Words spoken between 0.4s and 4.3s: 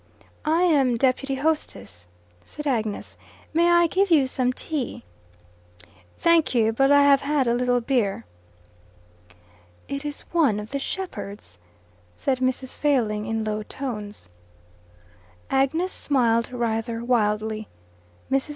"I am deputy hostess," said Agnes. "May I give you